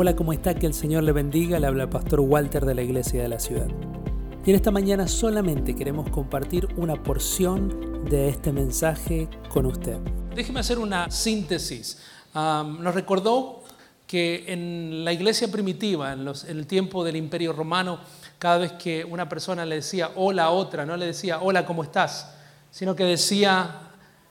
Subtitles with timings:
[0.00, 0.54] Hola, ¿cómo está?
[0.54, 1.58] Que el Señor le bendiga.
[1.58, 3.66] Le habla el pastor Walter de la Iglesia de la Ciudad.
[4.46, 9.98] Y en esta mañana solamente queremos compartir una porción de este mensaje con usted.
[10.36, 11.98] Déjeme hacer una síntesis.
[12.32, 13.64] Nos recordó
[14.06, 17.98] que en la iglesia primitiva, en, los- en el tiempo del imperio romano,
[18.38, 21.82] cada vez que una persona le decía hola a otra, no le decía hola, ¿cómo
[21.82, 22.34] estás?
[22.70, 23.80] Sino que decía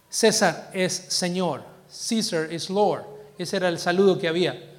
[0.09, 1.63] César es Señor,
[2.09, 3.03] Caesar is Lord.
[3.37, 4.76] Ese era el saludo que había.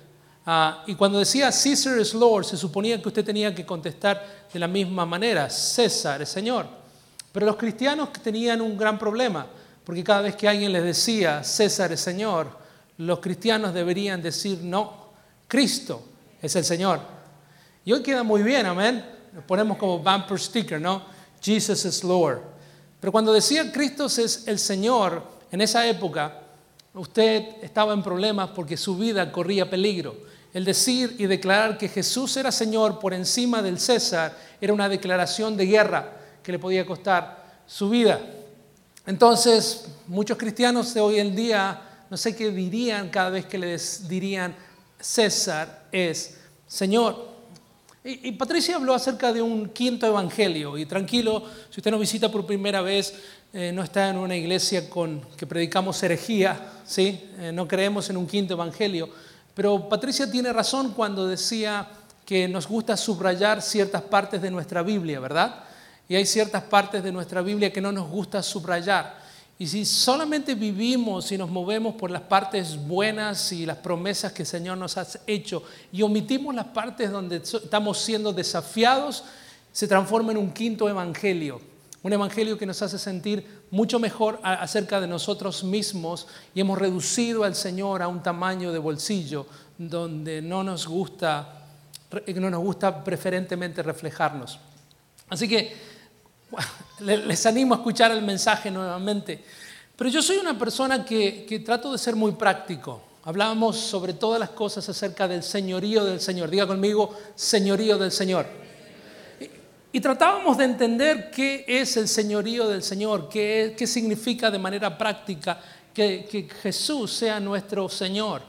[0.50, 4.58] Ah, y cuando decía Caesar is Lord, se suponía que usted tenía que contestar de
[4.58, 6.66] la misma manera, César es Señor.
[7.30, 9.46] Pero los cristianos tenían un gran problema,
[9.84, 12.48] porque cada vez que alguien les decía César es Señor,
[12.96, 15.10] los cristianos deberían decir no,
[15.46, 16.02] Cristo
[16.40, 17.00] es el Señor.
[17.84, 19.04] Y hoy queda muy bien, amén.
[19.34, 21.02] Lo ponemos como bumper sticker, ¿no?
[21.42, 22.40] Jesus is Lord.
[22.98, 25.22] Pero cuando decía Cristo es el Señor,
[25.52, 26.40] en esa época,
[26.94, 30.16] usted estaba en problemas porque su vida corría peligro.
[30.52, 35.56] El decir y declarar que Jesús era Señor por encima del César era una declaración
[35.56, 38.20] de guerra que le podía costar su vida.
[39.06, 41.80] Entonces, muchos cristianos de hoy en día,
[42.10, 44.54] no sé qué dirían cada vez que les dirían
[44.98, 47.28] César es Señor.
[48.02, 50.78] Y, y Patricia habló acerca de un quinto evangelio.
[50.78, 53.14] Y tranquilo, si usted nos visita por primera vez,
[53.52, 57.30] eh, no está en una iglesia con que predicamos herejía, ¿sí?
[57.38, 59.08] Eh, no creemos en un quinto evangelio.
[59.54, 61.88] Pero Patricia tiene razón cuando decía
[62.26, 65.64] que nos gusta subrayar ciertas partes de nuestra Biblia, ¿verdad?
[66.08, 69.18] Y hay ciertas partes de nuestra Biblia que no nos gusta subrayar.
[69.58, 74.42] Y si solamente vivimos y nos movemos por las partes buenas y las promesas que
[74.42, 79.24] el Señor nos ha hecho y omitimos las partes donde estamos siendo desafiados,
[79.72, 81.60] se transforma en un quinto evangelio.
[82.02, 87.42] Un evangelio que nos hace sentir mucho mejor acerca de nosotros mismos y hemos reducido
[87.44, 89.46] al Señor a un tamaño de bolsillo
[89.76, 91.64] donde no nos gusta,
[92.36, 94.60] no nos gusta preferentemente reflejarnos.
[95.28, 95.74] Así que
[97.00, 99.44] le- les animo a escuchar el mensaje nuevamente.
[99.96, 103.02] Pero yo soy una persona que, que trato de ser muy práctico.
[103.24, 106.48] Hablábamos sobre todas las cosas acerca del señorío del Señor.
[106.48, 108.46] Diga conmigo, señorío del Señor.
[109.92, 114.96] Y, tratábamos de entender qué es el señorío del Señor, qué, qué significa de manera
[114.96, 115.60] práctica
[115.94, 118.42] que, Jesús sea nuestro Señor.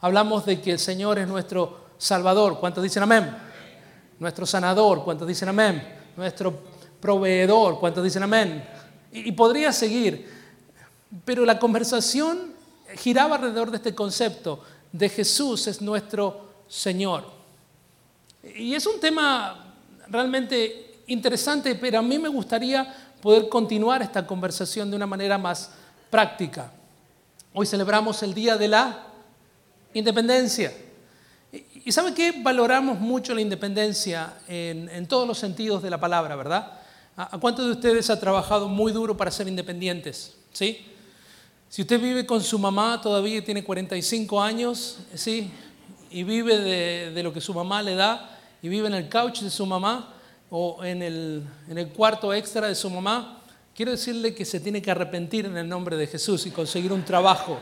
[0.00, 2.58] Hablamos de que el Señor es nuestro Salvador.
[2.58, 3.48] ¿Cuántos dicen amén?
[4.18, 5.82] nuestro sanador, ¿cuántos dicen amén?
[6.16, 6.52] Nuestro
[7.00, 8.64] proveedor, ¿cuántos dicen amén?
[9.12, 10.28] Y podría seguir,
[11.24, 12.52] pero la conversación
[12.96, 14.62] giraba alrededor de este concepto
[14.92, 17.24] de Jesús es nuestro Señor.
[18.42, 19.67] Y es un tema
[20.10, 25.70] realmente interesante, pero a mí me gustaría poder continuar esta conversación de una manera más
[26.10, 26.70] práctica.
[27.52, 29.04] Hoy celebramos el Día de la
[29.94, 30.72] Independencia.
[31.52, 32.34] Y- ¿Y sabe qué?
[32.42, 36.72] Valoramos mucho la independencia en, en todos los sentidos de la palabra, ¿verdad?
[37.16, 40.36] ¿A, cuántos de ustedes ha trabajado muy duro para ser independientes?
[40.52, 40.86] ¿Sí?
[41.70, 45.50] Si usted vive con su mamá todavía tiene 45 años, ¿sí?
[46.10, 49.40] Y vive de, de lo que su mamá le da, y vive en el couch
[49.40, 50.14] de su mamá
[50.50, 53.42] o en el, en el cuarto extra de su mamá,
[53.74, 57.04] quiero decirle que se tiene que arrepentir en el nombre de Jesús y conseguir un
[57.04, 57.60] trabajo.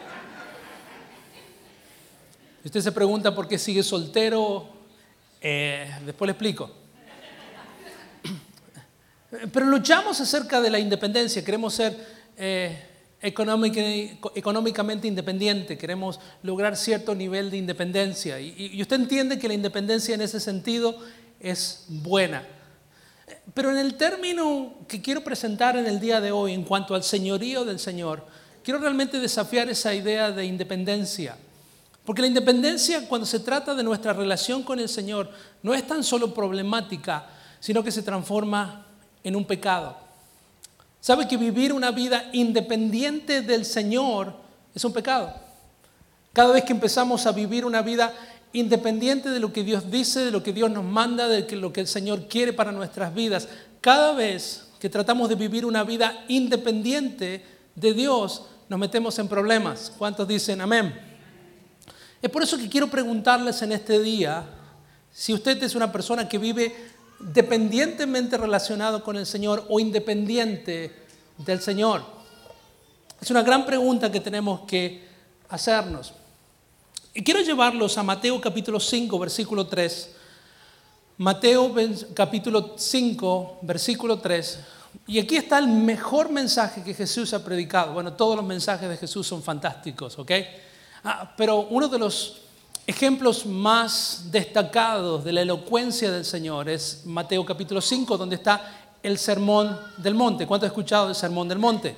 [2.64, 4.68] Usted se pregunta por qué sigue soltero,
[5.40, 6.70] eh, después le explico.
[9.52, 11.96] Pero luchamos acerca de la independencia, queremos ser
[12.36, 12.95] eh,
[13.26, 18.40] económicamente independiente, queremos lograr cierto nivel de independencia.
[18.40, 20.96] Y, usted entiende que la independencia en ese sentido
[21.40, 22.46] es buena.
[23.54, 27.02] Pero en el término que quiero presentar en el día de hoy en cuanto al
[27.02, 28.24] señorío del Señor,
[28.62, 31.36] quiero realmente desafiar esa idea de independencia.
[32.04, 35.30] Porque la independencia, cuando se trata de nuestra relación con el Señor,
[35.62, 37.26] no es tan solo problemática,
[37.58, 38.86] sino que se transforma
[39.24, 40.05] en un pecado.
[41.06, 44.34] ¿Sabe que vivir una vida independiente del Señor
[44.74, 45.32] es un pecado?
[46.32, 48.12] Cada vez que empezamos a vivir una vida
[48.52, 51.82] independiente de lo que Dios dice, de lo que Dios nos manda, de lo que
[51.82, 53.48] el Señor quiere para nuestras vidas,
[53.80, 57.44] cada vez que tratamos de vivir una vida independiente
[57.76, 59.92] de Dios, nos metemos en problemas.
[59.96, 60.92] ¿Cuántos dicen amén?
[62.20, 64.44] Es por eso que quiero preguntarles en este día
[65.12, 66.74] si usted es una persona que vive
[67.18, 70.92] dependientemente relacionado con el Señor o independiente
[71.38, 72.04] del Señor.
[73.20, 75.06] Es una gran pregunta que tenemos que
[75.48, 76.12] hacernos.
[77.14, 80.10] Y quiero llevarlos a Mateo capítulo 5, versículo 3.
[81.18, 81.74] Mateo
[82.14, 84.58] capítulo 5, versículo 3.
[85.06, 87.94] Y aquí está el mejor mensaje que Jesús ha predicado.
[87.94, 90.30] Bueno, todos los mensajes de Jesús son fantásticos, ¿ok?
[91.04, 92.42] Ah, pero uno de los
[92.86, 99.18] ejemplos más destacados de la elocuencia del Señor es Mateo capítulo 5, donde está el
[99.18, 100.46] sermón del monte.
[100.46, 101.96] ¿Cuánto ha escuchado el sermón del monte?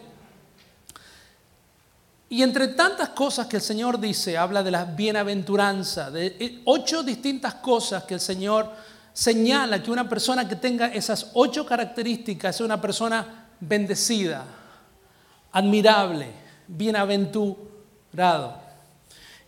[2.30, 7.02] Y entre tantas cosas que el Señor dice, habla de la bienaventuranza, de eh, ocho
[7.02, 8.70] distintas cosas que el Señor
[9.12, 14.44] señala que una persona que tenga esas ocho características es una persona bendecida,
[15.52, 16.30] admirable,
[16.66, 18.67] bienaventurado.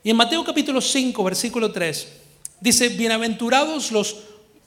[0.02, 2.08] Y en Mateo capítulo 5, versículo 3,
[2.58, 4.16] dice, bienaventurados los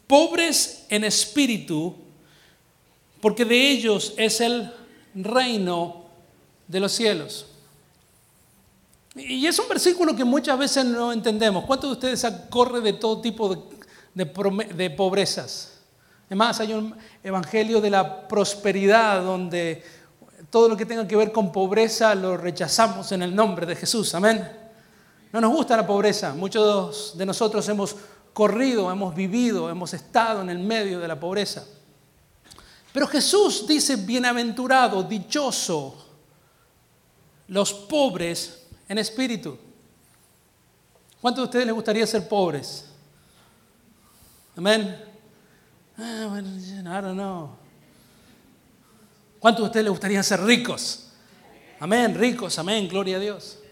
[0.05, 1.95] pobres en espíritu,
[3.19, 4.71] porque de ellos es el
[5.15, 6.05] reino
[6.67, 7.47] de los cielos.
[9.15, 11.65] Y es un versículo que muchas veces no entendemos.
[11.65, 13.55] ¿Cuántos de ustedes corre de todo tipo
[14.13, 14.25] de,
[14.75, 15.79] de, pobrezas?
[16.27, 19.83] Además, hay un evangelio de la prosperidad donde
[20.51, 24.13] todo lo que tenga que ver con pobreza lo rechazamos en el nombre de Jesús.
[24.13, 24.62] Amén.
[25.33, 26.35] No nos gusta la pobreza.
[26.35, 27.95] Muchos de nosotros hemos
[28.33, 31.65] corrido, hemos vivido, hemos estado en el medio de la pobreza.
[32.93, 36.05] Pero Jesús dice, bienaventurado, dichoso,
[37.47, 39.57] los pobres en espíritu.
[41.19, 42.85] ¿Cuántos de ustedes les gustaría ser pobres?
[44.55, 45.03] Amén.
[45.97, 47.49] Ah, I don't know.
[49.39, 51.07] ¿Cuántos de ustedes les gustaría ser ricos?
[51.79, 53.62] Amén, ricos, amén, gloria a Dios.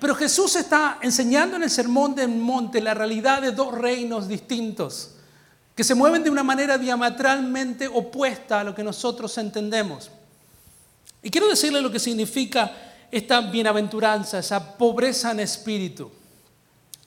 [0.00, 5.10] Pero Jesús está enseñando en el sermón del monte la realidad de dos reinos distintos
[5.74, 10.10] que se mueven de una manera diametralmente opuesta a lo que nosotros entendemos.
[11.22, 12.70] Y quiero decirle lo que significa
[13.10, 16.10] esta bienaventuranza, esa pobreza en espíritu.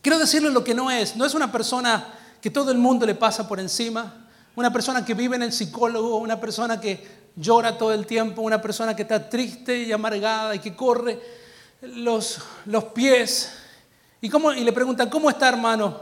[0.02, 1.16] Quiero decirle lo que no es.
[1.16, 5.14] No es una persona que todo el mundo le pasa por encima, una persona que
[5.14, 9.30] vive en el psicólogo, una persona que llora todo el tiempo, una persona que está
[9.30, 11.20] triste y amargada y que corre
[11.82, 13.54] los, los pies.
[14.22, 16.02] ¿Y, cómo, y le preguntan, ¿cómo está hermano?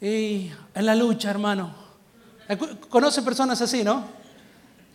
[0.00, 1.74] Y en la lucha, hermano.
[2.88, 4.04] ¿Conoce personas así, no?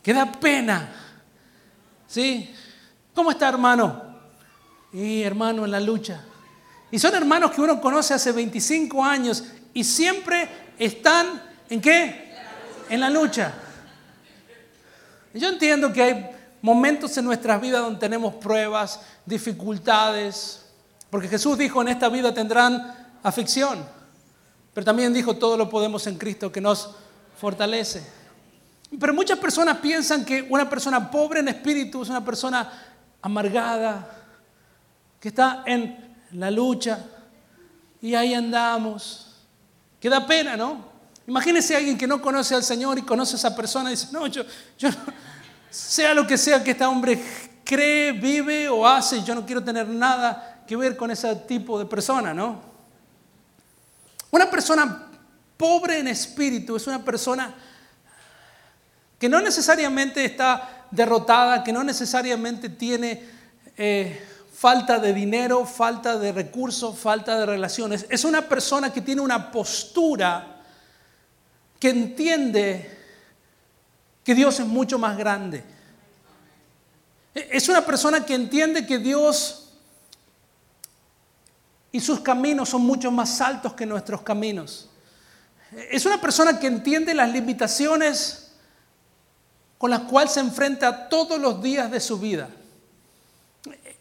[0.02, 0.90] Que da pena.
[2.08, 2.54] ¿Sí?
[3.14, 4.02] ¿Cómo está, hermano?
[4.94, 6.22] Y hermano en la lucha.
[6.92, 12.36] Y son hermanos que uno conoce hace 25 años y siempre están en qué?
[12.90, 13.54] En la lucha.
[15.34, 16.30] Yo entiendo que hay
[16.62, 20.66] momentos en nuestras vidas donde tenemos pruebas, dificultades,
[21.10, 23.86] porque Jesús dijo en esta vida tendrán aflicción,
[24.74, 26.92] pero también dijo todo lo podemos en Cristo que nos
[27.40, 28.04] fortalece.
[29.00, 32.72] Pero muchas personas piensan que una persona pobre en espíritu es una persona
[33.22, 34.18] amargada,
[35.20, 37.00] que está en la lucha
[38.02, 39.28] y ahí andamos.
[40.00, 40.92] Que da pena, ¿no?
[41.28, 44.08] Imagínese a alguien que no conoce al Señor y conoce a esa persona y dice,
[44.12, 44.44] no, yo,
[44.78, 44.90] yo
[45.72, 47.20] sea lo que sea que este hombre
[47.64, 51.86] cree, vive o hace, yo no quiero tener nada que ver con ese tipo de
[51.86, 52.62] persona, ¿no?
[54.30, 55.08] Una persona
[55.56, 57.56] pobre en espíritu es una persona
[59.18, 63.24] que no necesariamente está derrotada, que no necesariamente tiene
[63.78, 68.06] eh, falta de dinero, falta de recursos, falta de relaciones.
[68.10, 70.62] Es una persona que tiene una postura
[71.80, 73.01] que entiende
[74.24, 75.64] que Dios es mucho más grande.
[77.34, 79.70] Es una persona que entiende que Dios
[81.92, 84.90] y sus caminos son mucho más altos que nuestros caminos.
[85.90, 88.52] Es una persona que entiende las limitaciones
[89.78, 92.50] con las cuales se enfrenta todos los días de su vida.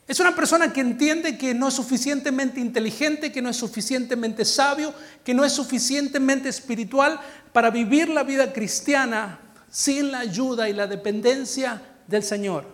[0.06, 4.92] Es una persona que entiende que no es suficientemente inteligente, que no es suficientemente sabio,
[5.24, 7.20] que no es suficientemente espiritual
[7.52, 9.38] para vivir la vida cristiana
[9.70, 12.64] sin la ayuda y la dependencia del Señor.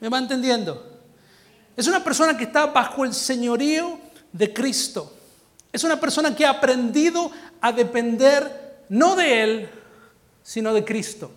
[0.00, 0.86] ¿Me va entendiendo?
[1.76, 3.98] Es una persona que está bajo el señorío
[4.32, 5.14] de Cristo.
[5.72, 9.68] Es una persona que ha aprendido a depender no de Él,
[10.42, 11.30] sino de Cristo.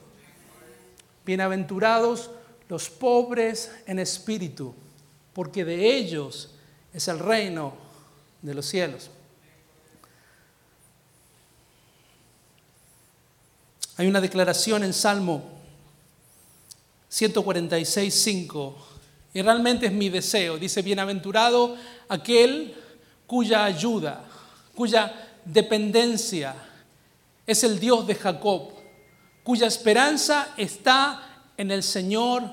[1.26, 2.32] Bienaventurados
[2.68, 4.74] los pobres en espíritu,
[5.34, 6.56] porque de ellos
[6.94, 7.74] es el reino
[8.42, 9.12] de los cielos.
[13.98, 15.44] Hay una declaración en Salmo
[17.10, 18.88] 146, 5,
[19.36, 20.58] y realmente es mi deseo.
[20.58, 21.76] Dice, bienaventurado
[22.10, 22.74] aquel
[23.28, 24.24] cuya ayuda,
[24.74, 25.14] cuya
[25.46, 26.56] dependencia
[27.46, 28.70] es el Dios de Jacob,
[29.44, 32.44] cuya esperanza está en el Señor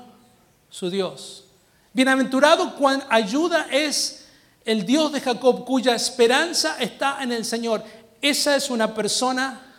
[0.69, 1.45] su Dios.
[1.93, 4.27] Bienaventurado cuando ayuda es
[4.63, 7.83] el Dios de Jacob, cuya esperanza está en el Señor.
[8.21, 9.70] Esa es una persona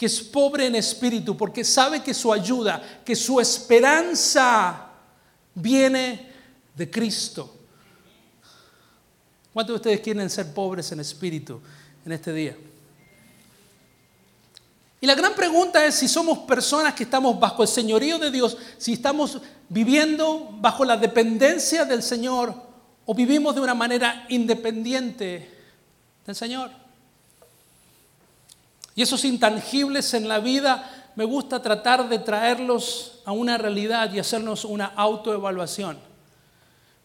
[0.00, 4.86] que es pobre en espíritu, porque sabe que su ayuda, que su esperanza
[5.54, 6.26] viene
[6.74, 7.54] de Cristo.
[9.52, 11.60] ¿Cuántos de ustedes quieren ser pobres en espíritu
[12.06, 12.56] en este día?
[15.02, 18.56] Y la gran pregunta es si somos personas que estamos bajo el señorío de Dios,
[18.78, 19.38] si estamos
[19.68, 22.54] viviendo bajo la dependencia del Señor
[23.04, 25.58] o vivimos de una manera independiente
[26.24, 26.79] del Señor.
[28.94, 34.18] Y esos intangibles en la vida me gusta tratar de traerlos a una realidad y
[34.18, 35.98] hacernos una autoevaluación.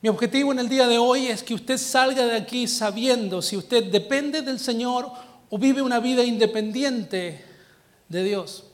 [0.02, 3.58] Mi objetivo en el día de hoy es que usted salga de aquí sabiendo si
[3.58, 5.12] usted depende del Señor
[5.50, 7.44] o vive una vida independiente
[8.08, 8.66] de Dios.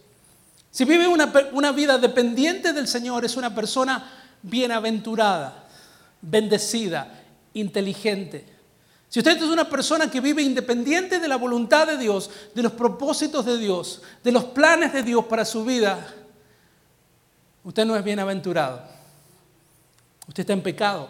[0.71, 4.09] Si vive una, una vida dependiente del Señor, es una persona
[4.41, 5.67] bienaventurada,
[6.21, 7.21] bendecida,
[7.53, 8.45] inteligente.
[9.11, 12.71] Si usted es una persona que vive independiente de la voluntad de Dios, de los
[12.71, 16.15] propósitos de Dios, de los planes de Dios para su vida,
[17.65, 18.81] usted no es bienaventurado.
[20.27, 21.09] Usted está en pecado.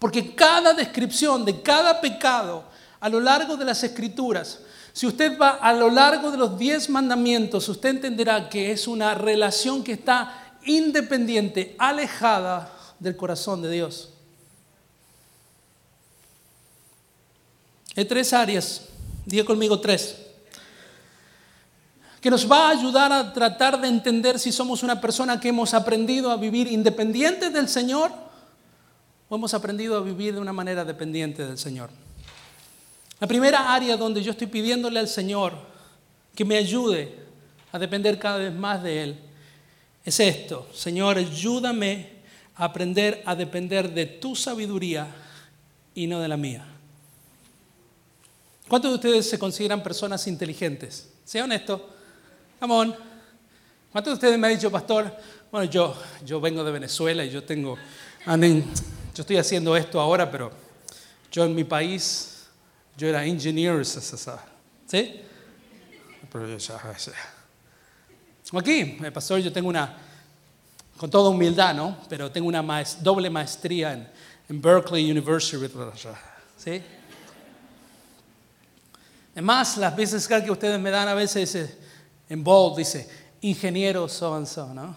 [0.00, 2.64] Porque cada descripción de cada pecado
[2.98, 4.58] a lo largo de las escrituras
[4.94, 9.12] si usted va a lo largo de los diez mandamientos, usted entenderá que es una
[9.12, 14.13] relación que está independiente, alejada del corazón de Dios.
[17.96, 18.82] Hay tres áreas,
[19.24, 20.16] diga conmigo tres,
[22.20, 25.74] que nos va a ayudar a tratar de entender si somos una persona que hemos
[25.74, 28.10] aprendido a vivir independiente del Señor
[29.28, 31.90] o hemos aprendido a vivir de una manera dependiente del Señor.
[33.20, 35.52] La primera área donde yo estoy pidiéndole al Señor
[36.34, 37.14] que me ayude
[37.72, 39.18] a depender cada vez más de Él
[40.04, 40.66] es esto.
[40.74, 42.08] Señor, ayúdame
[42.56, 45.06] a aprender a depender de tu sabiduría
[45.94, 46.73] y no de la mía.
[48.74, 51.08] ¿Cuántos de ustedes se consideran personas inteligentes?
[51.24, 51.90] Sea honesto.
[52.58, 52.92] On.
[53.92, 55.16] ¿Cuántos de ustedes me han dicho, pastor?
[55.52, 57.78] Bueno, yo, yo vengo de Venezuela y yo tengo,
[58.26, 60.50] yo estoy haciendo esto ahora, pero
[61.30, 62.46] yo en mi país
[62.96, 65.20] yo era ingeniero, ¿sí?
[68.58, 69.96] Aquí, pastor, yo tengo una,
[70.96, 71.96] con toda humildad, ¿no?
[72.08, 74.08] Pero tengo una doble maestría en,
[74.48, 75.64] en Berkeley University,
[76.58, 76.82] ¿sí?
[79.34, 81.76] Es más, las veces que ustedes me dan a veces
[82.28, 83.08] en bold dice,
[83.40, 84.96] ingeniero so and so, ¿no?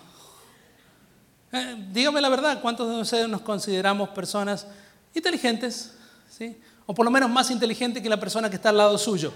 [1.52, 4.68] Eh, dígame la verdad, ¿cuántos de ustedes nos consideramos personas
[5.14, 5.94] inteligentes?
[6.30, 6.62] ¿Sí?
[6.86, 9.34] O por lo menos más inteligente que la persona que está al lado suyo.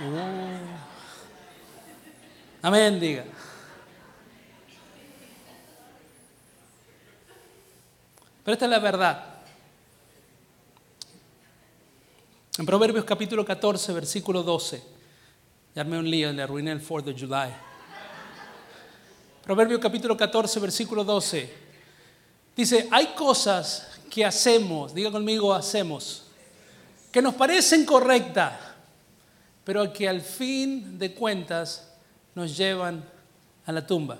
[0.00, 0.72] Uh.
[2.62, 3.24] Amén, diga.
[8.44, 9.31] Pero esta es la verdad.
[12.58, 14.82] En Proverbios capítulo 14, versículo 12.
[15.74, 17.50] Ya me un lío, le arruiné el 4 de July.
[19.42, 21.50] Proverbios capítulo 14, versículo 12.
[22.54, 26.24] Dice, hay cosas que hacemos, diga conmigo, hacemos,
[27.10, 28.52] que nos parecen correctas,
[29.64, 31.88] pero que al fin de cuentas
[32.34, 33.02] nos llevan
[33.64, 34.18] a la tumba.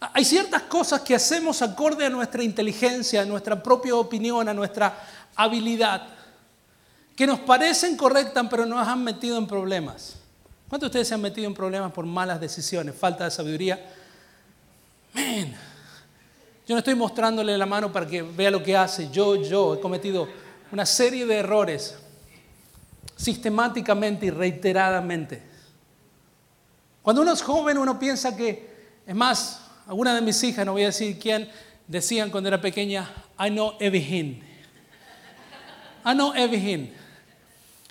[0.00, 5.00] Hay ciertas cosas que hacemos acorde a nuestra inteligencia, a nuestra propia opinión, a nuestra
[5.36, 6.17] habilidad,
[7.18, 10.14] que nos parecen correctas, pero nos han metido en problemas.
[10.68, 13.84] ¿Cuántos de ustedes se han metido en problemas por malas decisiones, falta de sabiduría?
[16.64, 19.10] Yo no estoy mostrándole la mano para que vea lo que hace.
[19.10, 20.28] Yo, yo he cometido
[20.70, 21.96] una serie de errores
[23.16, 25.42] sistemáticamente y reiteradamente.
[27.02, 30.84] Cuando uno es joven, uno piensa que, es más, alguna de mis hijas, no voy
[30.84, 31.50] a decir quién,
[31.88, 33.10] decían cuando era pequeña,
[33.40, 34.40] I know everything.
[36.04, 36.92] I know everything.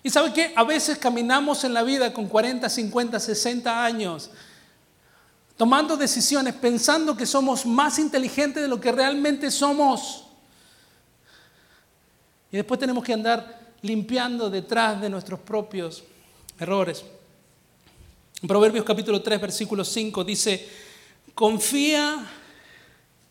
[0.03, 0.53] Y sabe qué?
[0.55, 4.29] A veces caminamos en la vida con 40, 50, 60 años,
[5.57, 10.25] tomando decisiones pensando que somos más inteligentes de lo que realmente somos.
[12.51, 16.03] Y después tenemos que andar limpiando detrás de nuestros propios
[16.59, 17.03] errores.
[18.41, 20.67] En Proverbios capítulo 3, versículo 5 dice,
[21.33, 22.25] confía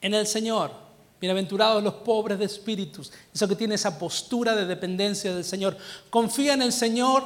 [0.01, 0.86] en el Señor.
[1.19, 3.11] Bienaventurados los pobres de espíritus.
[3.33, 5.77] Eso que tiene esa postura de dependencia del Señor.
[6.11, 7.25] Confía en el Señor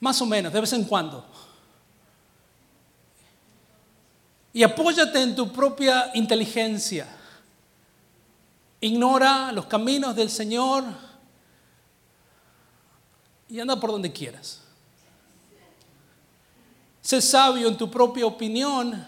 [0.00, 1.26] más o menos, de vez en cuando.
[4.54, 7.06] Y apóyate en tu propia inteligencia.
[8.80, 10.84] Ignora los caminos del Señor
[13.48, 14.62] y anda por donde quieras.
[17.02, 19.06] Sé sabio en tu propia opinión,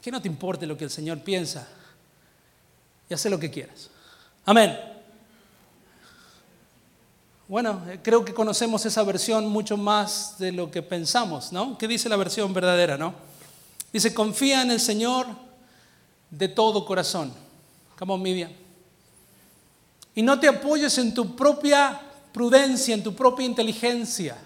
[0.00, 1.68] que no te importe lo que el Señor piensa
[3.10, 3.90] y haz lo que quieras.
[4.46, 4.78] Amén.
[7.48, 11.76] Bueno, eh, creo que conocemos esa versión mucho más de lo que pensamos, ¿no?
[11.76, 13.12] ¿Qué dice la versión verdadera, no?
[13.92, 15.26] Dice, confía en el Señor
[16.30, 17.32] de todo corazón.
[17.98, 18.54] Come on,
[20.14, 22.00] Y no te apoyes en tu propia
[22.32, 24.36] prudencia, en tu propia inteligencia.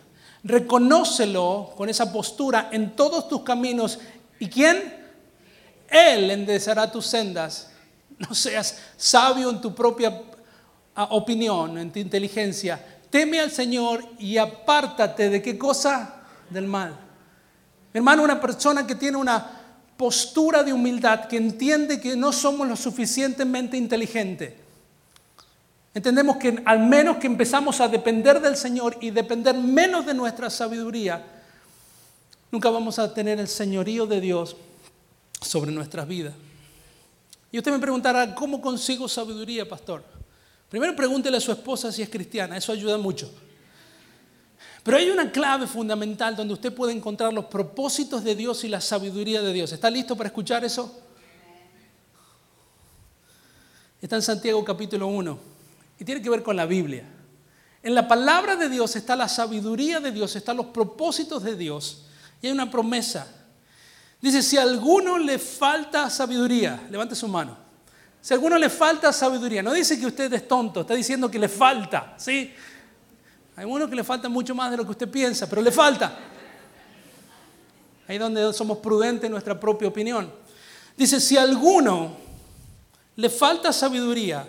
[0.43, 3.99] Reconócelo con esa postura en todos tus caminos.
[4.39, 5.05] ¿Y quién?
[5.91, 7.74] Él enderezará tus sendas.
[8.19, 10.23] No seas sabio en tu propia
[10.95, 12.83] ah, opinión, en tu inteligencia.
[13.11, 16.23] Teme al Señor y apártate de qué cosa?
[16.51, 16.97] Del mal.
[17.93, 19.63] Hermano, una persona que tiene una
[19.97, 24.55] postura de humildad, que entiende que no somos lo suficientemente inteligentes.
[25.95, 30.51] Entendemos que al menos que empezamos a depender del Señor y depender menos de nuestra
[30.51, 31.25] sabiduría,
[32.51, 34.57] nunca vamos a tener el señorío de Dios
[35.41, 36.35] sobre nuestras vidas.
[37.55, 40.03] Y usted me preguntará, ¿cómo consigo sabiduría, pastor?
[40.69, 43.33] Primero pregúntele a su esposa si es cristiana, eso ayuda mucho.
[44.83, 48.81] Pero hay una clave fundamental donde usted puede encontrar los propósitos de Dios y la
[48.81, 49.71] sabiduría de Dios.
[49.71, 51.01] ¿Está listo para escuchar eso?
[54.03, 55.39] Está en Santiago capítulo 1
[56.01, 57.09] y tiene que ver con la Biblia.
[57.85, 62.07] En la palabra de Dios está la sabiduría de Dios, están los propósitos de Dios
[62.43, 63.34] y hay una promesa.
[64.25, 67.59] Dice, si a alguno le falta sabiduría, levante su mano.
[68.23, 71.39] Si a alguno le falta sabiduría, no dice que usted es tonto, está diciendo que
[71.39, 72.51] le falta, ¿sí?
[73.55, 76.19] Hay uno que le falta mucho más de lo que usted piensa, pero le falta.
[78.09, 80.33] Ahí donde somos prudentes en nuestra propia opinión.
[80.97, 82.17] Dice, si a alguno
[83.17, 84.49] le falta sabiduría,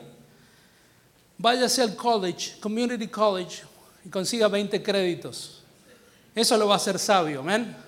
[1.38, 3.64] váyase al college, community college,
[4.06, 5.64] y consiga 20 créditos.
[6.34, 7.84] Eso lo va a hacer sabio, amén.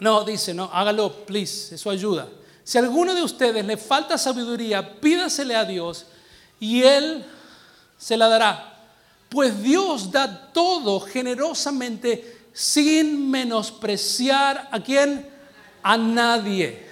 [0.00, 2.28] No, dice, no, hágalo, please, eso ayuda.
[2.62, 6.06] Si a alguno de ustedes le falta sabiduría, pídasele a Dios
[6.60, 7.24] y Él
[7.96, 8.74] se la dará.
[9.28, 15.28] Pues Dios da todo generosamente sin menospreciar a quién?
[15.82, 16.86] A nadie.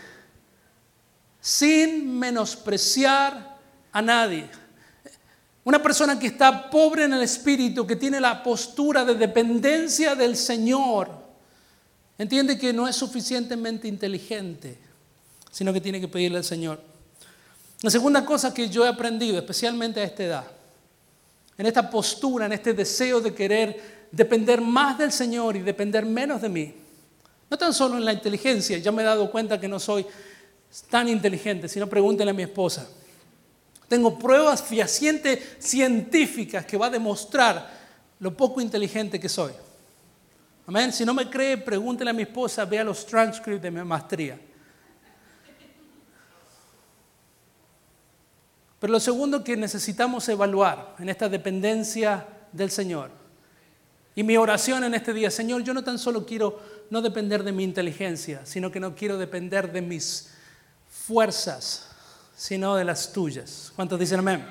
[1.41, 3.57] Sin menospreciar
[3.93, 4.49] a nadie.
[5.65, 10.37] Una persona que está pobre en el espíritu, que tiene la postura de dependencia del
[10.37, 11.26] Señor,
[12.19, 14.79] entiende que no es suficientemente inteligente,
[15.51, 16.81] sino que tiene que pedirle al Señor.
[17.83, 20.45] La segunda cosa que yo he aprendido, especialmente a esta edad,
[21.59, 26.43] en esta postura, en este deseo de querer depender más del Señor y depender menos
[26.43, 26.75] de mí.
[27.51, 30.07] No tan solo en la inteligencia, ya me he dado cuenta que no soy
[30.91, 32.89] tan inteligente, sino pregúntenle a mi esposa.
[33.89, 37.71] Tengo pruebas fehacientes científicas que va a demostrar
[38.19, 39.53] lo poco inteligente que soy.
[40.67, 40.93] Amén.
[40.93, 44.39] Si no me cree, pregúntele a mi esposa, vea los transcripts de mi maestría.
[48.81, 53.11] Pero lo segundo que necesitamos evaluar en esta dependencia del Señor,
[54.15, 57.53] y mi oración en este día, Señor, yo no tan solo quiero no depender de
[57.53, 60.31] mi inteligencia, sino que no quiero depender de mis
[60.89, 61.91] fuerzas,
[62.35, 63.73] sino de las tuyas.
[63.77, 64.47] ¿Cuántos dicen amén?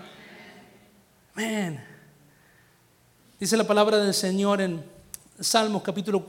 [1.33, 1.83] Amén.
[3.39, 4.94] Dice la palabra del Señor en
[5.39, 6.25] Salmos capítulo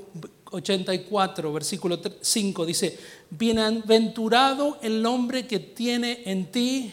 [0.51, 2.99] 84, versículo 5, dice,
[3.31, 6.93] bienaventurado el hombre que tiene en ti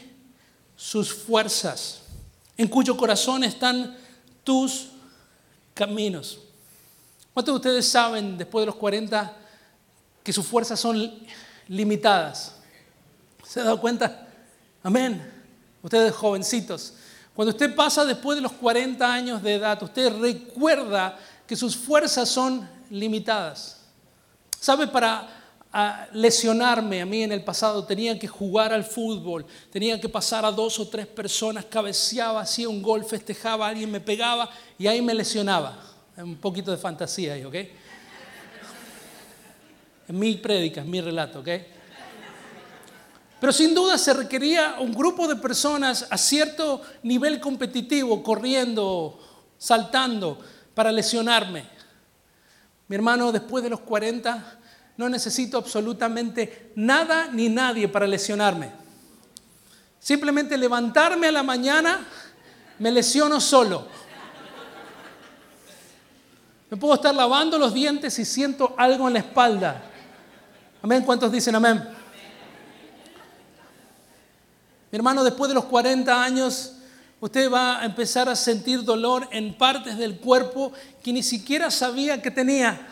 [0.75, 2.01] sus fuerzas,
[2.55, 3.97] en cuyo corazón están
[4.43, 4.89] tus
[5.73, 6.39] caminos.
[7.33, 9.35] ¿Cuántos de ustedes saben después de los 40
[10.21, 11.11] que sus fuerzas son
[11.67, 12.57] limitadas?
[13.43, 14.27] ¿Se ha dado cuenta?
[14.83, 15.31] Amén.
[15.81, 16.93] Ustedes jovencitos.
[17.33, 21.17] Cuando usted pasa después de los 40 años de edad, usted recuerda
[21.47, 23.81] que sus fuerzas son limitadas.
[24.59, 24.87] ¿Sabe?
[24.87, 25.43] Para
[25.75, 30.45] a lesionarme a mí en el pasado, tenía que jugar al fútbol, tenía que pasar
[30.45, 35.01] a dos o tres personas, cabeceaba, hacía un gol, festejaba, alguien me pegaba y ahí
[35.01, 35.75] me lesionaba.
[36.15, 37.55] Un poquito de fantasía ahí, ¿ok?
[40.09, 41.49] En mi prédica, en mi relato, ¿ok?
[43.39, 49.19] Pero sin duda se requería un grupo de personas a cierto nivel competitivo, corriendo,
[49.57, 50.39] saltando,
[50.73, 51.65] para lesionarme.
[52.87, 54.59] Mi hermano, después de los 40,
[54.97, 58.71] no necesito absolutamente nada ni nadie para lesionarme.
[59.99, 62.05] Simplemente levantarme a la mañana,
[62.79, 63.87] me lesiono solo.
[66.69, 69.83] Me puedo estar lavando los dientes y siento algo en la espalda.
[70.81, 71.03] Amén.
[71.03, 71.87] ¿Cuántos dicen amén?
[74.91, 76.73] Mi hermano, después de los 40 años,
[77.23, 82.21] usted va a empezar a sentir dolor en partes del cuerpo que ni siquiera sabía
[82.21, 82.85] que tenía.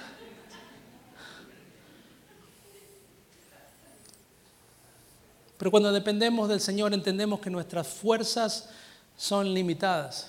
[5.57, 8.69] Pero cuando dependemos del Señor entendemos que nuestras fuerzas
[9.17, 10.27] son limitadas,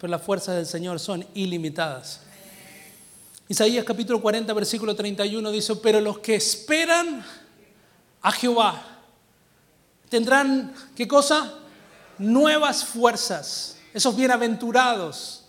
[0.00, 2.22] pero las fuerzas del Señor son ilimitadas.
[3.46, 7.24] Isaías capítulo 40, versículo 31 dice, pero los que esperan
[8.20, 8.82] a Jehová
[10.08, 11.57] tendrán, ¿qué cosa?
[12.18, 13.76] Nuevas fuerzas.
[13.94, 15.44] Esos bienaventurados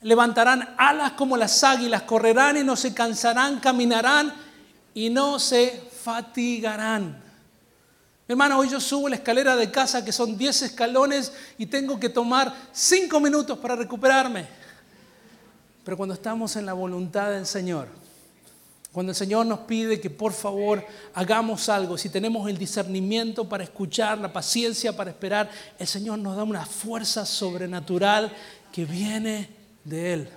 [0.00, 4.34] levantarán alas como las águilas, correrán y no se cansarán, caminarán
[4.94, 7.22] y no se fatigarán.
[8.26, 12.08] Hermano, hoy yo subo la escalera de casa que son 10 escalones y tengo que
[12.08, 14.46] tomar 5 minutos para recuperarme.
[15.84, 17.88] Pero cuando estamos en la voluntad del Señor,
[18.92, 23.64] cuando el Señor nos pide que por favor hagamos algo, si tenemos el discernimiento para
[23.64, 28.30] escuchar, la paciencia para esperar, el Señor nos da una fuerza sobrenatural
[28.70, 29.48] que viene
[29.84, 30.28] de Él.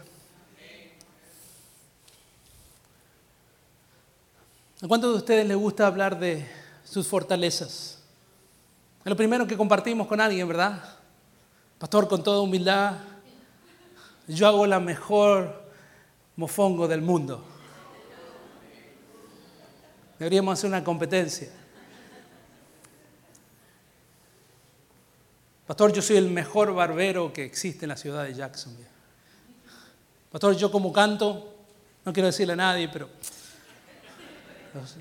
[4.81, 6.47] ¿A cuántos de ustedes les gusta hablar de
[6.85, 7.99] sus fortalezas?
[9.03, 10.81] Es lo primero que compartimos con alguien, ¿verdad?
[11.77, 12.95] Pastor, con toda humildad,
[14.27, 15.65] yo hago la mejor
[16.37, 17.54] mofongo del mundo.
[20.19, 21.49] Deberíamos hacer una competencia.
[25.67, 28.87] Pastor, yo soy el mejor barbero que existe en la ciudad de Jacksonville.
[30.31, 31.55] Pastor, yo como canto,
[32.03, 33.09] no quiero decirle a nadie, pero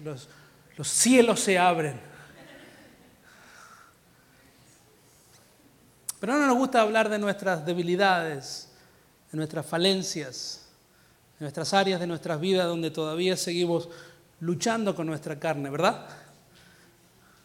[0.05, 2.01] los, cielos se abren.
[6.19, 8.71] Pero no nos gusta hablar de nuestras debilidades,
[9.31, 10.67] de nuestras falencias,
[11.39, 13.91] de nuestras áreas de nuestras vidas donde todavía seguimos
[14.45, 16.07] luchando con nuestra carne, ¿verdad?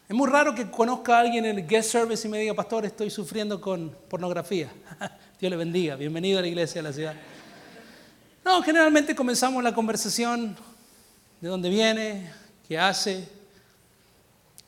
[0.09, 2.85] Es muy raro que conozca a alguien en el guest service y me diga, pastor,
[2.85, 4.69] estoy sufriendo con pornografía.
[5.39, 7.15] Dios le bendiga, bienvenido a la iglesia de la ciudad.
[8.43, 10.57] No, generalmente comenzamos la conversación
[11.39, 12.33] de dónde viene,
[12.67, 13.29] qué hace,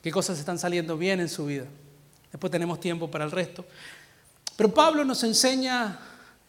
[0.01, 1.65] qué cosas están saliendo bien en su vida.
[2.31, 3.65] Después tenemos tiempo para el resto.
[4.55, 5.99] Pero Pablo nos enseña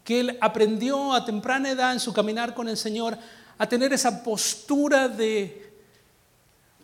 [0.05, 3.18] que él aprendió a temprana edad en su caminar con el Señor
[3.59, 5.62] a tener esa postura de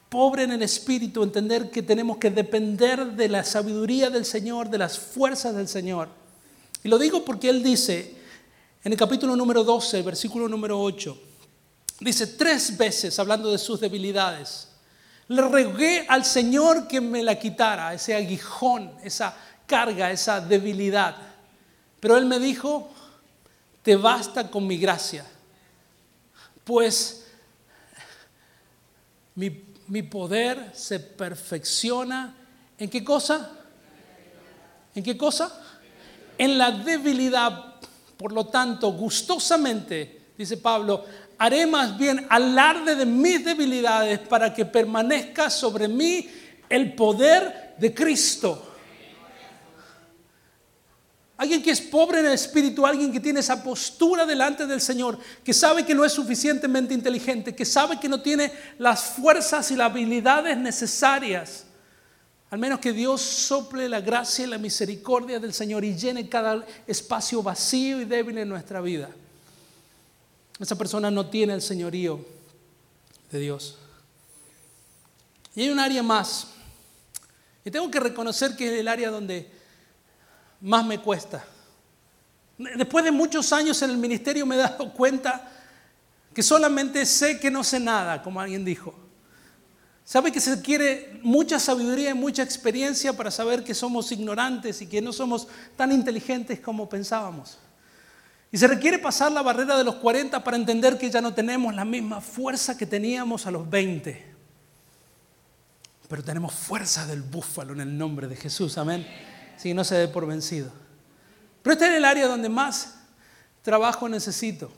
[0.09, 4.79] pobre en el espíritu, entender que tenemos que depender de la sabiduría del Señor, de
[4.79, 6.09] las fuerzas del Señor.
[6.83, 8.15] Y lo digo porque él dice
[8.85, 11.19] en el capítulo número 12, versículo número 8,
[12.01, 14.69] dice tres veces hablando de sus debilidades,
[15.29, 21.17] le rogué al Señor que me la quitara, ese aguijón, esa carga, esa debilidad.
[22.01, 22.89] Pero él me dijo,
[23.83, 25.27] te basta con mi gracia,
[26.65, 27.27] pues
[29.35, 29.51] mi,
[30.03, 32.35] poder se perfecciona
[32.79, 33.51] en qué cosa?
[34.95, 35.53] ¿En qué cosa?
[36.37, 37.75] En la debilidad.
[38.17, 41.05] Por lo tanto, gustosamente, dice Pablo,
[41.39, 46.29] haré más bien alarde de mis debilidades para que permanezca sobre mí
[46.69, 48.68] el poder de Cristo.
[51.39, 55.17] Alguien que es pobre en el espíritu, alguien que tiene esa postura delante del Señor,
[55.45, 59.77] que sabe que no es suficientemente inteligente, que sabe que no tiene las fuerzas y
[59.77, 61.65] las habilidades necesarias.
[62.51, 66.67] Al menos que Dios sople la gracia y la misericordia del Señor y llene cada
[66.89, 69.09] espacio vacío y débil en nuestra vida.
[70.59, 72.19] Esa persona no tiene el señorío
[73.31, 73.77] de Dios.
[75.55, 76.49] Y hay un área más.
[77.65, 79.58] Y tengo que reconocer que es el área donde
[80.61, 81.45] más me cuesta.
[82.59, 85.53] Después de muchos años en el ministerio me he dado cuenta
[86.35, 88.95] que solamente sé que no sé nada, como alguien dijo.
[90.05, 94.87] Sabe que se quiere mucha sabiduría y mucha experiencia para saber que somos ignorantes y
[94.87, 97.59] que no somos tan inteligentes como pensábamos.
[98.51, 101.75] Y se requiere pasar la barrera de los 40 para entender que ya no tenemos
[101.75, 104.27] la misma fuerza que teníamos a los 20.
[106.09, 109.07] Pero tenemos fuerza del búfalo en el nombre de Jesús, amén
[109.59, 110.71] si no se dé por vencido.
[111.63, 112.95] Pero este es el área donde más
[113.63, 114.71] trabajo necesito.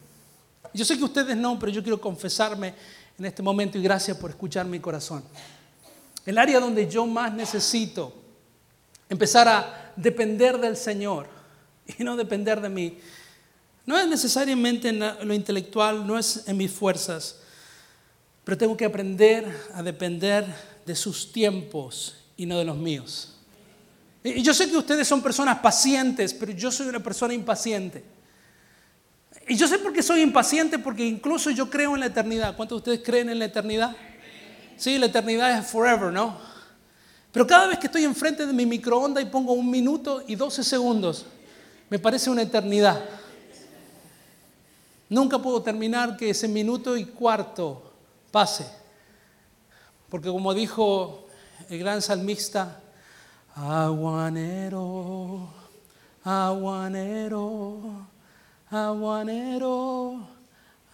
[0.75, 2.75] Yo sé que ustedes no, pero yo quiero confesarme
[3.19, 5.23] en este momento y gracias por escuchar mi corazón.
[6.25, 8.15] El área donde yo más necesito
[9.09, 11.29] empezar a depender del Señor
[11.99, 12.99] y no depender de mí.
[13.87, 17.41] No es necesariamente en lo intelectual, no es en mis fuerzas,
[18.45, 20.47] pero tengo que aprender a depender
[20.87, 23.40] de sus tiempos y no de los míos.
[24.23, 28.05] Y yo sé que ustedes son personas pacientes, pero yo soy una persona impaciente.
[29.49, 32.57] Y yo sé por qué soy impaciente, porque incluso yo creo en la eternidad.
[32.57, 33.97] ¿Cuántos de ustedes creen en la eternidad?
[34.77, 36.39] Sí, la eternidad es forever, ¿no?
[37.33, 40.65] Pero cada vez que estoy enfrente de mi microondas y pongo un minuto y 12
[40.65, 41.27] segundos,
[41.89, 43.03] me parece una eternidad.
[45.09, 47.93] Nunca puedo terminar que ese minuto y cuarto
[48.31, 48.67] pase.
[50.09, 51.27] Porque como dijo
[51.69, 52.80] el gran salmista,
[53.57, 55.49] Aguanero,
[56.25, 58.07] aguanero,
[58.71, 60.29] aguanero,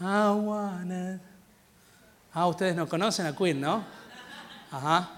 [0.00, 1.20] aguanero.
[2.32, 3.84] Ah, ustedes no conocen a Queen, ¿no?
[4.70, 5.10] Ajá.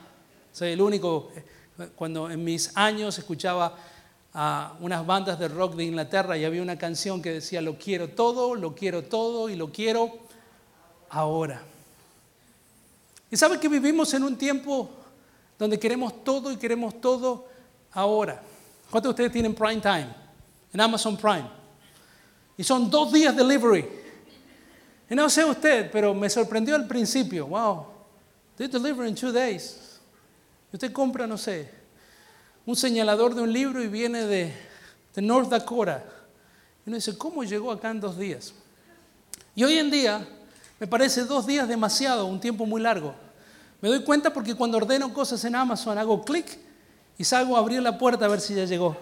[0.52, 1.30] Soy el único,
[1.94, 3.76] cuando en mis años escuchaba
[4.34, 8.08] a unas bandas de rock de Inglaterra y había una canción que decía, lo quiero
[8.08, 10.18] todo, lo quiero todo y lo quiero
[11.10, 11.62] ahora.
[13.30, 14.90] Y sabe que vivimos en un tiempo
[15.58, 17.48] donde queremos todo y queremos todo
[17.92, 18.40] ahora.
[18.90, 20.08] ¿Cuántos de ustedes tienen Prime Time?
[20.72, 21.48] En Amazon Prime.
[22.56, 23.86] Y son dos días delivery.
[25.10, 27.46] Y no sé usted, pero me sorprendió al principio.
[27.46, 27.86] Wow,
[28.56, 29.98] they deliver in two days.
[30.72, 31.70] Usted compra, no sé,
[32.66, 34.52] un señalador de un libro y viene de,
[35.14, 36.04] de North Dakota.
[36.84, 38.52] Y uno dice, ¿cómo llegó acá en dos días?
[39.54, 40.26] Y hoy en día
[40.78, 43.14] me parece dos días demasiado, un tiempo muy largo.
[43.80, 46.58] Me doy cuenta porque cuando ordeno cosas en Amazon hago clic
[47.16, 48.96] y salgo a abrir la puerta a ver si ya llegó.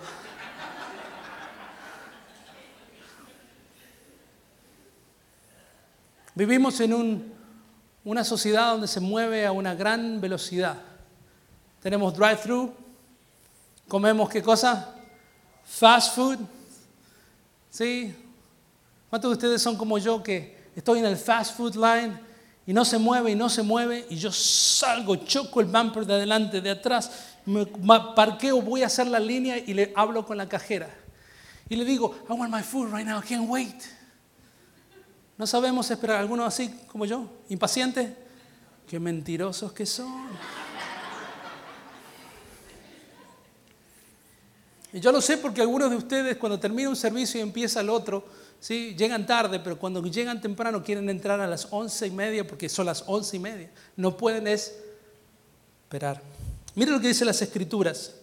[6.35, 7.33] Vivimos en
[8.05, 10.77] una sociedad donde se mueve a una gran velocidad.
[11.81, 12.75] Tenemos drive-thru,
[13.89, 14.95] comemos qué cosa?
[15.65, 16.39] Fast food.
[17.71, 18.15] ¿Sí?
[19.09, 22.26] ¿Cuántos de ustedes son como yo que estoy en el fast food line
[22.67, 26.15] y no se mueve y no se mueve y yo salgo, choco el bumper de
[26.15, 27.11] adelante, de atrás,
[27.45, 27.65] me
[28.15, 30.91] parqueo, voy a hacer la línea y le hablo con la cajera.
[31.69, 33.83] Y le digo, I want my food right now, I can't wait.
[35.39, 36.19] No sabemos esperar.
[36.21, 37.29] ¿Algunos así como yo?
[37.49, 38.11] ¿Impacientes?
[38.89, 40.29] Qué mentirosos que son.
[44.93, 47.91] Y yo lo sé porque algunos de ustedes cuando termina un servicio y empieza el
[47.91, 48.25] otro,
[48.61, 48.95] ¿sí?
[48.97, 52.87] llegan tarde, pero cuando llegan temprano quieren entrar a las once y media porque son
[52.87, 53.71] las once y media.
[53.97, 56.23] No pueden esperar.
[56.75, 58.15] Miren lo que dice las escrituras.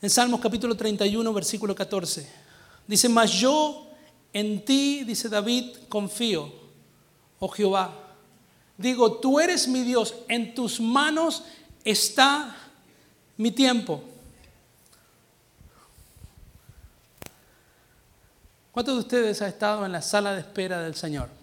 [0.00, 2.28] En Salmos capítulo 31, versículo 14.
[2.86, 3.88] Dice, mas yo
[4.32, 6.52] en ti, dice David, confío,
[7.38, 7.94] oh Jehová.
[8.76, 11.42] Digo, tú eres mi Dios, en tus manos
[11.84, 12.56] está
[13.36, 14.02] mi tiempo.
[18.78, 21.37] ¿Cuántos de ustedes han estado en la sala de espera del Señor?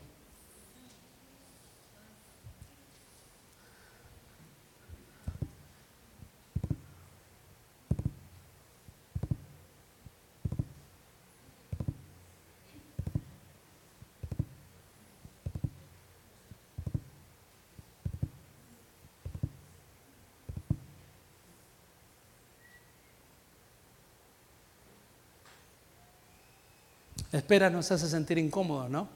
[27.37, 29.07] Espera nos hace sentir incómodos, ¿no?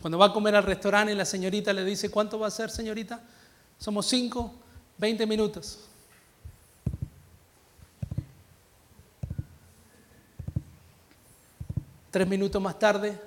[0.00, 2.70] Cuando va a comer al restaurante y la señorita le dice, ¿cuánto va a ser,
[2.70, 3.20] señorita?
[3.78, 4.54] Somos cinco,
[4.96, 5.80] veinte minutos.
[12.10, 13.20] Tres minutos más tarde,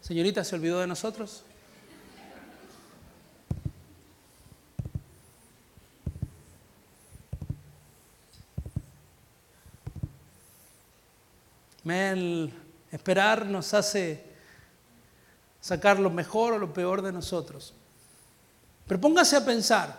[0.00, 1.44] señorita, ¿se olvidó de nosotros?
[13.04, 14.24] Esperar nos hace
[15.60, 17.74] sacar lo mejor o lo peor de nosotros.
[18.88, 19.94] Pero póngase a pensar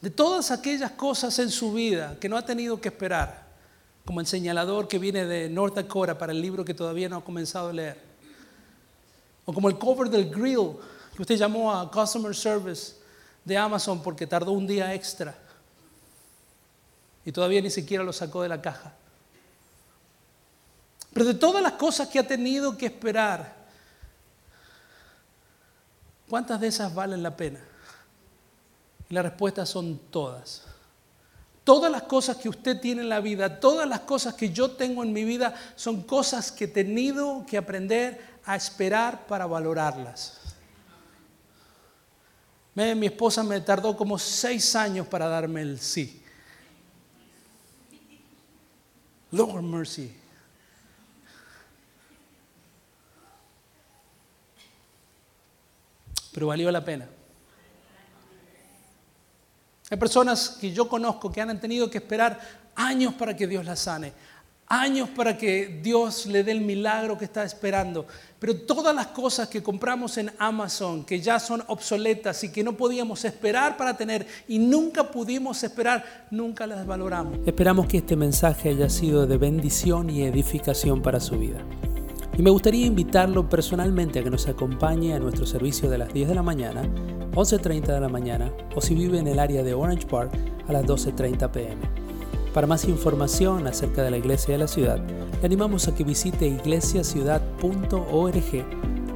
[0.00, 3.48] de todas aquellas cosas en su vida que no ha tenido que esperar,
[4.06, 7.22] como el señalador que viene de North Dakota para el libro que todavía no ha
[7.22, 8.00] comenzado a leer,
[9.44, 10.78] o como el cover del grill
[11.14, 12.94] que usted llamó a Customer Service
[13.44, 15.34] de Amazon porque tardó un día extra
[17.26, 18.94] y todavía ni siquiera lo sacó de la caja.
[21.12, 23.54] Pero de todas las cosas que ha tenido que esperar,
[26.28, 27.60] ¿cuántas de esas valen la pena?
[29.08, 30.62] Y la respuesta son todas.
[31.64, 35.04] Todas las cosas que usted tiene en la vida, todas las cosas que yo tengo
[35.04, 40.38] en mi vida, son cosas que he tenido que aprender a esperar para valorarlas.
[42.74, 46.22] Mi esposa me tardó como seis años para darme el sí.
[49.30, 50.21] Lord mercy.
[56.32, 57.08] Pero valió la pena.
[59.90, 62.40] Hay personas que yo conozco que han tenido que esperar
[62.74, 64.12] años para que Dios las sane,
[64.66, 68.06] años para que Dios le dé el milagro que está esperando.
[68.38, 72.74] Pero todas las cosas que compramos en Amazon, que ya son obsoletas y que no
[72.74, 77.38] podíamos esperar para tener y nunca pudimos esperar, nunca las valoramos.
[77.46, 81.58] Esperamos que este mensaje haya sido de bendición y edificación para su vida.
[82.36, 86.28] Y me gustaría invitarlo personalmente a que nos acompañe a nuestro servicio de las 10
[86.28, 86.82] de la mañana,
[87.34, 90.32] 11.30 de la mañana o si vive en el área de Orange Park
[90.66, 92.02] a las 12.30 pm.
[92.54, 95.02] Para más información acerca de la iglesia de la ciudad,
[95.40, 98.64] le animamos a que visite iglesiaciudad.org